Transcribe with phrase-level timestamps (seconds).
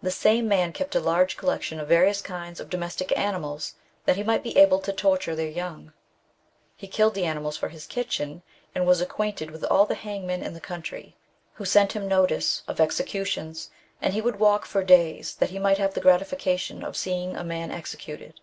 [0.00, 3.74] The same man kept a large collection of various kinds of domestic animals,
[4.06, 5.92] that he might be able to torture their young.
[6.78, 8.42] He killed the animals for his kitchen,
[8.74, 11.14] and was acquainted with all the hangmen in the country,
[11.52, 13.68] who sent him notice of executions,
[14.00, 17.44] and he would walk for days that he might have the gratification of seeing a
[17.44, 18.40] man executed.